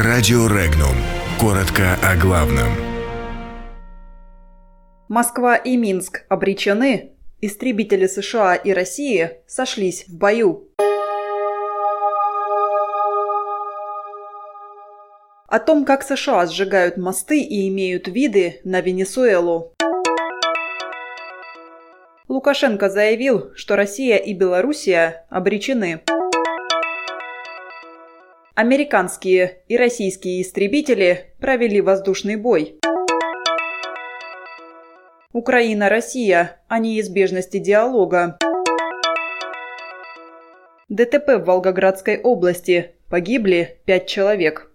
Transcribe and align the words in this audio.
Радио 0.00 0.46
Регнум. 0.46 0.94
Коротко 1.40 1.98
о 2.04 2.14
главном. 2.14 2.68
Москва 5.08 5.56
и 5.56 5.76
Минск 5.76 6.24
обречены. 6.28 7.16
Истребители 7.40 8.06
США 8.06 8.54
и 8.54 8.72
России 8.72 9.40
сошлись 9.48 10.06
в 10.06 10.16
бою. 10.16 10.68
О 15.48 15.58
том, 15.58 15.84
как 15.84 16.04
США 16.04 16.46
сжигают 16.46 16.96
мосты 16.96 17.40
и 17.40 17.68
имеют 17.68 18.06
виды 18.06 18.60
на 18.62 18.80
Венесуэлу. 18.80 19.74
Лукашенко 22.28 22.88
заявил, 22.88 23.50
что 23.56 23.74
Россия 23.74 24.18
и 24.18 24.32
Белоруссия 24.32 25.26
обречены. 25.28 26.04
Американские 28.60 29.58
и 29.68 29.76
российские 29.76 30.42
истребители 30.42 31.32
провели 31.38 31.80
воздушный 31.80 32.34
бой. 32.34 32.76
Украина-Россия 35.32 36.60
о 36.66 36.80
неизбежности 36.80 37.58
диалога. 37.58 38.36
ДТП 40.88 41.36
в 41.36 41.44
Волгоградской 41.44 42.20
области. 42.20 42.96
Погибли 43.08 43.78
пять 43.84 44.08
человек. 44.08 44.72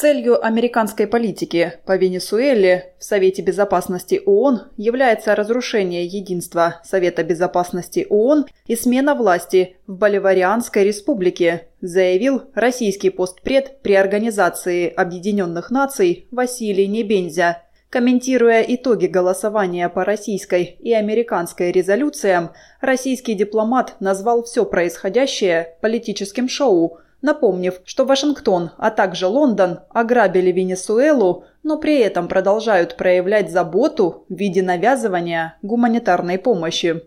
Целью 0.00 0.42
американской 0.42 1.06
политики 1.06 1.74
по 1.84 1.94
Венесуэле 1.94 2.94
в 2.98 3.04
Совете 3.04 3.42
Безопасности 3.42 4.22
ООН 4.24 4.68
является 4.78 5.34
разрушение 5.34 6.06
единства 6.06 6.80
Совета 6.84 7.22
Безопасности 7.22 8.06
ООН 8.08 8.46
и 8.66 8.76
смена 8.76 9.14
власти 9.14 9.76
в 9.86 9.98
Боливарианской 9.98 10.84
республике, 10.84 11.66
заявил 11.82 12.44
российский 12.54 13.10
постпред 13.10 13.82
при 13.82 13.92
Организации 13.92 14.88
Объединенных 14.88 15.70
Наций 15.70 16.28
Василий 16.30 16.86
Небензя. 16.86 17.58
Комментируя 17.90 18.62
итоги 18.62 19.06
голосования 19.06 19.90
по 19.90 20.06
российской 20.06 20.76
и 20.78 20.94
американской 20.94 21.72
резолюциям, 21.72 22.52
российский 22.80 23.34
дипломат 23.34 23.96
назвал 24.00 24.44
все 24.44 24.64
происходящее 24.64 25.76
политическим 25.82 26.48
шоу– 26.48 27.00
напомнив, 27.22 27.80
что 27.84 28.04
Вашингтон, 28.04 28.70
а 28.78 28.90
также 28.90 29.26
Лондон 29.26 29.80
ограбили 29.90 30.52
Венесуэлу, 30.52 31.44
но 31.62 31.78
при 31.78 31.98
этом 31.98 32.28
продолжают 32.28 32.96
проявлять 32.96 33.50
заботу 33.50 34.24
в 34.28 34.34
виде 34.34 34.62
навязывания 34.62 35.56
гуманитарной 35.62 36.38
помощи. 36.38 37.02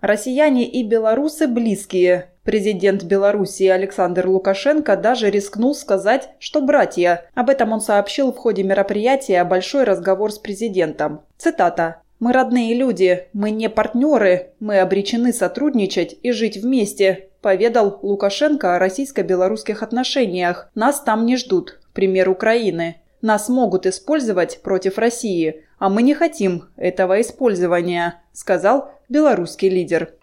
Россияне 0.00 0.68
и 0.68 0.82
белорусы 0.82 1.46
близкие. 1.46 2.30
Президент 2.42 3.04
Белоруссии 3.04 3.68
Александр 3.68 4.26
Лукашенко 4.28 4.98
даже 4.98 5.30
рискнул 5.30 5.74
сказать, 5.74 6.28
что 6.38 6.60
братья. 6.60 7.24
Об 7.34 7.48
этом 7.48 7.72
он 7.72 7.80
сообщил 7.80 8.30
в 8.30 8.36
ходе 8.36 8.64
мероприятия 8.64 9.42
«Большой 9.44 9.84
разговор 9.84 10.30
с 10.30 10.38
президентом». 10.38 11.22
Цитата. 11.38 12.02
Мы 12.20 12.34
родные 12.34 12.74
люди, 12.74 13.28
мы 13.32 13.50
не 13.50 13.70
партнеры, 13.70 14.52
мы 14.60 14.78
обречены 14.80 15.32
сотрудничать 15.32 16.16
и 16.22 16.32
жить 16.32 16.58
вместе, 16.58 17.30
поведал 17.44 17.98
Лукашенко 18.00 18.74
о 18.74 18.78
российско-белорусских 18.78 19.82
отношениях. 19.82 20.70
Нас 20.74 21.02
там 21.02 21.26
не 21.26 21.36
ждут. 21.36 21.78
Пример 21.92 22.30
Украины. 22.30 23.02
Нас 23.20 23.50
могут 23.50 23.84
использовать 23.84 24.62
против 24.62 24.96
России, 24.96 25.62
а 25.78 25.90
мы 25.90 26.00
не 26.00 26.14
хотим 26.14 26.70
этого 26.76 27.20
использования, 27.20 28.22
сказал 28.32 28.92
белорусский 29.10 29.68
лидер. 29.68 30.14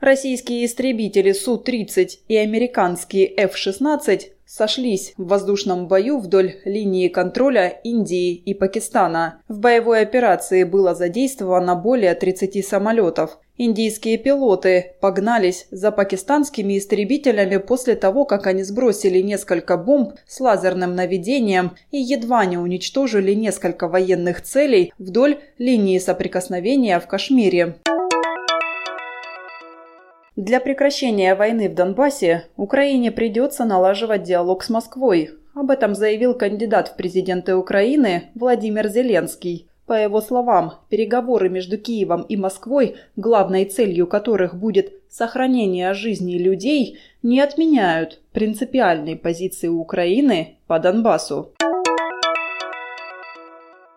Российские 0.00 0.66
истребители 0.66 1.30
Су-30 1.30 2.08
и 2.26 2.36
американские 2.36 3.32
F-16 3.36 4.22
сошлись 4.46 5.12
в 5.16 5.26
воздушном 5.26 5.88
бою 5.88 6.18
вдоль 6.18 6.56
линии 6.64 7.08
контроля 7.08 7.68
Индии 7.84 8.34
и 8.34 8.54
Пакистана. 8.54 9.42
В 9.48 9.58
боевой 9.58 10.00
операции 10.00 10.64
было 10.64 10.94
задействовано 10.94 11.74
более 11.74 12.14
30 12.14 12.66
самолетов. 12.66 13.38
Индийские 13.58 14.18
пилоты 14.18 14.92
погнались 15.00 15.66
за 15.70 15.90
пакистанскими 15.90 16.76
истребителями 16.76 17.56
после 17.56 17.96
того, 17.96 18.26
как 18.26 18.46
они 18.46 18.62
сбросили 18.62 19.20
несколько 19.20 19.78
бомб 19.78 20.12
с 20.26 20.40
лазерным 20.40 20.94
наведением 20.94 21.72
и 21.90 21.98
едва 21.98 22.44
не 22.44 22.58
уничтожили 22.58 23.32
несколько 23.32 23.88
военных 23.88 24.42
целей 24.42 24.92
вдоль 24.98 25.38
линии 25.58 25.98
соприкосновения 25.98 27.00
в 27.00 27.06
Кашмире. 27.06 27.76
Для 30.36 30.60
прекращения 30.60 31.34
войны 31.34 31.70
в 31.70 31.74
Донбассе 31.74 32.44
Украине 32.58 33.10
придется 33.10 33.64
налаживать 33.64 34.22
диалог 34.22 34.64
с 34.64 34.68
Москвой. 34.68 35.30
Об 35.54 35.70
этом 35.70 35.94
заявил 35.94 36.34
кандидат 36.34 36.88
в 36.88 36.96
президенты 36.96 37.56
Украины 37.56 38.24
Владимир 38.34 38.86
Зеленский. 38.88 39.66
По 39.86 39.94
его 39.94 40.20
словам, 40.20 40.74
переговоры 40.90 41.48
между 41.48 41.78
Киевом 41.78 42.20
и 42.20 42.36
Москвой, 42.36 42.96
главной 43.16 43.64
целью 43.64 44.06
которых 44.06 44.56
будет 44.56 44.92
сохранение 45.08 45.94
жизни 45.94 46.36
людей, 46.36 46.98
не 47.22 47.40
отменяют 47.40 48.20
принципиальной 48.32 49.16
позиции 49.16 49.68
Украины 49.68 50.58
по 50.66 50.78
Донбассу. 50.78 51.54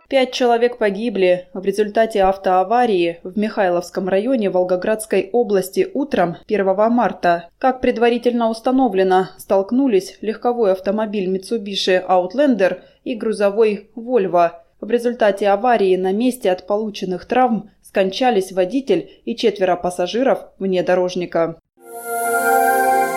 Пять 0.10 0.32
человек 0.32 0.80
погибли 0.80 1.50
в 1.54 1.64
результате 1.64 2.24
автоаварии 2.24 3.20
в 3.22 3.38
Михайловском 3.38 4.10
районе 4.10 4.50
Волгоградской 4.50 5.30
области 5.32 5.88
утром 5.94 6.38
1 6.48 6.92
марта. 6.92 7.50
Как 7.60 7.80
предварительно 7.80 8.50
установлено, 8.50 9.28
столкнулись 9.38 10.18
легковой 10.22 10.72
автомобиль 10.72 11.30
Mitsubishi 11.30 12.04
Outlander 12.04 12.80
и 13.04 13.14
грузовой 13.14 13.92
Volvo. 13.96 14.50
В 14.82 14.90
результате 14.90 15.48
аварии 15.48 15.96
на 15.96 16.12
месте 16.12 16.50
от 16.50 16.66
полученных 16.66 17.26
травм 17.26 17.70
скончались 17.84 18.52
водитель 18.52 19.12
и 19.26 19.36
четверо 19.36 19.76
пассажиров 19.76 20.40
внедорожника. 20.58 21.60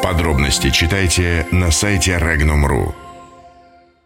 Подробности 0.02 0.68
читайте 0.68 1.46
на 1.52 1.70
сайте 1.70 2.18
Regnum.ru. 2.20 3.11